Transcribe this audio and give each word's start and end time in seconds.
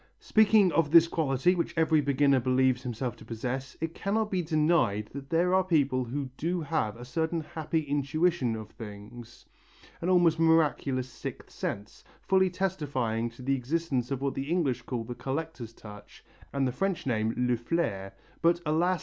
Speaking 0.19 0.71
of 0.71 0.89
this 0.89 1.07
quality 1.07 1.53
which 1.53 1.75
every 1.77 2.01
beginner 2.01 2.39
believes 2.39 2.81
himself 2.81 3.15
to 3.17 3.23
possess, 3.23 3.77
it 3.79 3.93
cannot 3.93 4.31
be 4.31 4.41
denied 4.41 5.11
that 5.13 5.29
there 5.29 5.53
are 5.53 5.63
people 5.63 6.05
who 6.05 6.31
do 6.37 6.59
have 6.61 6.97
a 6.97 7.05
certain 7.05 7.41
happy 7.41 7.81
intuition 7.81 8.55
of 8.55 8.71
things, 8.71 9.45
an 10.01 10.09
almost 10.09 10.39
miraculous 10.39 11.07
sixth 11.07 11.51
sense, 11.55 12.03
fully 12.23 12.49
testifying 12.49 13.29
to 13.29 13.43
the 13.43 13.53
existence 13.53 14.09
of 14.09 14.23
what 14.23 14.33
the 14.33 14.49
English 14.49 14.81
call 14.81 15.03
the 15.03 15.13
collector's 15.13 15.71
touch 15.71 16.25
and 16.51 16.67
the 16.67 16.71
French 16.71 17.05
name 17.05 17.35
le 17.37 17.55
flair, 17.55 18.15
but, 18.41 18.59
alas! 18.65 18.99